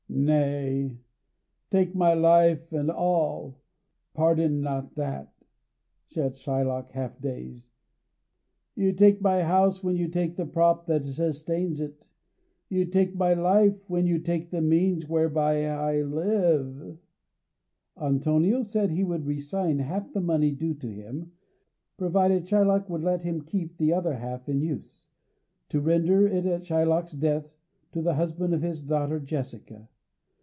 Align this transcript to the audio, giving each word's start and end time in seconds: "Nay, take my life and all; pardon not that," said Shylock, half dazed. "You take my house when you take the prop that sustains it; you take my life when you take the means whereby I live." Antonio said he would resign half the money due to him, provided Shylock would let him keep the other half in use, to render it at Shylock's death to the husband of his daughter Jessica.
"Nay, 0.13 0.99
take 1.69 1.95
my 1.95 2.13
life 2.13 2.73
and 2.73 2.91
all; 2.91 3.61
pardon 4.13 4.59
not 4.59 4.95
that," 4.95 5.33
said 6.05 6.33
Shylock, 6.35 6.91
half 6.91 7.21
dazed. 7.21 7.69
"You 8.75 8.91
take 8.91 9.21
my 9.21 9.41
house 9.43 9.81
when 9.81 9.95
you 9.95 10.09
take 10.09 10.35
the 10.35 10.45
prop 10.45 10.85
that 10.87 11.05
sustains 11.05 11.79
it; 11.79 12.09
you 12.67 12.83
take 12.83 13.15
my 13.15 13.33
life 13.33 13.89
when 13.89 14.05
you 14.05 14.19
take 14.19 14.51
the 14.51 14.59
means 14.59 15.07
whereby 15.07 15.65
I 15.67 16.01
live." 16.01 16.97
Antonio 17.97 18.63
said 18.63 18.91
he 18.91 19.05
would 19.05 19.25
resign 19.25 19.79
half 19.79 20.11
the 20.11 20.19
money 20.19 20.51
due 20.51 20.73
to 20.73 20.91
him, 20.91 21.31
provided 21.95 22.45
Shylock 22.49 22.89
would 22.89 23.01
let 23.01 23.23
him 23.23 23.43
keep 23.43 23.77
the 23.77 23.93
other 23.93 24.15
half 24.15 24.49
in 24.49 24.59
use, 24.59 25.07
to 25.69 25.79
render 25.79 26.27
it 26.27 26.45
at 26.45 26.65
Shylock's 26.65 27.13
death 27.13 27.47
to 27.93 28.01
the 28.01 28.15
husband 28.15 28.53
of 28.53 28.61
his 28.61 28.83
daughter 28.83 29.17
Jessica. 29.17 29.87